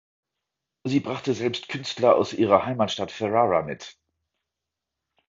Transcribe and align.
Sie 0.83 0.99
brachte 0.99 1.35
selbst 1.35 1.69
Künstler 1.69 2.15
aus 2.15 2.33
ihrer 2.33 2.65
Heimatstadt 2.65 3.11
Ferrara 3.11 3.61
mit. 3.61 3.99